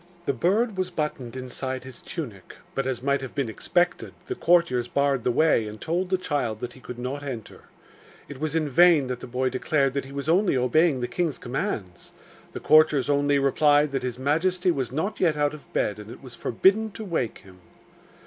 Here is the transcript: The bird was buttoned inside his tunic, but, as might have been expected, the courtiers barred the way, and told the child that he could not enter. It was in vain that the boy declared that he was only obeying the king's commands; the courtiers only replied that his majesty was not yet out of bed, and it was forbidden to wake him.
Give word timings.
The 0.25 0.33
bird 0.33 0.77
was 0.79 0.89
buttoned 0.89 1.35
inside 1.35 1.83
his 1.83 2.01
tunic, 2.01 2.55
but, 2.73 2.87
as 2.87 3.03
might 3.03 3.21
have 3.21 3.35
been 3.35 3.49
expected, 3.49 4.15
the 4.25 4.33
courtiers 4.33 4.87
barred 4.87 5.23
the 5.23 5.29
way, 5.29 5.67
and 5.67 5.79
told 5.79 6.09
the 6.09 6.17
child 6.17 6.59
that 6.59 6.73
he 6.73 6.79
could 6.79 6.97
not 6.97 7.21
enter. 7.21 7.65
It 8.27 8.39
was 8.39 8.55
in 8.55 8.67
vain 8.67 9.05
that 9.09 9.19
the 9.19 9.27
boy 9.27 9.49
declared 9.49 9.93
that 9.93 10.05
he 10.05 10.11
was 10.11 10.27
only 10.27 10.57
obeying 10.57 11.01
the 11.01 11.07
king's 11.07 11.37
commands; 11.37 12.13
the 12.53 12.59
courtiers 12.59 13.11
only 13.11 13.37
replied 13.37 13.91
that 13.91 14.01
his 14.01 14.17
majesty 14.17 14.71
was 14.71 14.91
not 14.91 15.19
yet 15.19 15.37
out 15.37 15.53
of 15.53 15.71
bed, 15.71 15.99
and 15.99 16.09
it 16.09 16.23
was 16.23 16.33
forbidden 16.33 16.89
to 16.93 17.05
wake 17.05 17.37
him. 17.45 17.59